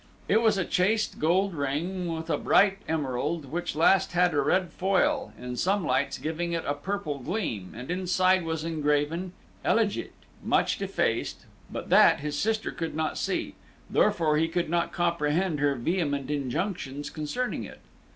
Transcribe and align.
It 0.27 0.41
was 0.41 0.57
a 0.57 0.65
chased 0.65 1.19
gold 1.19 1.53
ring, 1.53 2.11
with 2.11 2.27
a 2.31 2.37
bright 2.39 2.79
emerald, 2.87 3.45
which 3.45 3.75
last 3.75 4.13
had 4.13 4.33
a 4.33 4.41
red 4.41 4.71
foil, 4.73 5.31
in 5.39 5.55
some 5.55 5.85
lights 5.85 6.17
giving 6.17 6.53
it 6.53 6.63
a 6.65 6.73
purple 6.73 7.19
gleam, 7.19 7.75
and 7.77 7.91
inside 7.91 8.41
was 8.43 8.63
engraven 8.65 9.31
"Elegit," 9.63 10.13
much 10.43 10.79
defaced, 10.79 11.45
but 11.71 11.91
that 11.91 12.21
his 12.21 12.35
sister 12.35 12.71
could 12.71 12.95
not 12.95 13.15
see; 13.15 13.53
therefore 13.91 14.37
he 14.37 14.47
could 14.47 14.71
not 14.71 14.91
comprehend 14.91 15.59
her 15.59 15.75
vehement 15.75 16.31
injunctions 16.31 17.11
concerning 17.11 17.63
it. 17.63 17.79